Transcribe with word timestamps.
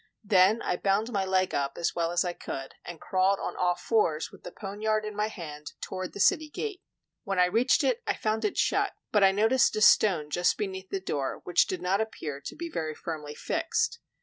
Then 0.23 0.63
I 0.63 0.77
bound 0.77 1.11
my 1.11 1.25
leg 1.25 1.53
up 1.53 1.77
as 1.77 1.93
well 1.93 2.11
as 2.11 2.25
I 2.25 2.33
could, 2.33 2.73
and 2.83 2.99
crawled 2.99 3.39
on 3.39 3.55
all 3.55 3.75
fours 3.75 4.31
with 4.31 4.41
the 4.41 4.51
poniard 4.51 5.05
in 5.05 5.15
my 5.15 5.27
hand 5.27 5.73
toward 5.79 6.13
the 6.13 6.19
city 6.19 6.49
gate. 6.49 6.81
When 7.23 7.37
I 7.37 7.45
reached 7.45 7.83
it, 7.83 8.01
I 8.07 8.15
found 8.15 8.43
it 8.43 8.57
shut; 8.57 8.93
but 9.11 9.23
I 9.23 9.31
noticed 9.31 9.75
a 9.75 9.81
stone 9.81 10.31
just 10.31 10.57
beneath 10.57 10.89
the 10.89 10.99
door 10.99 11.41
which 11.43 11.67
did 11.67 11.83
not 11.83 12.01
appear 12.01 12.41
to 12.43 12.55
be 12.55 12.67
very 12.67 12.95
firmly 12.95 13.35
fixed. 13.35 13.99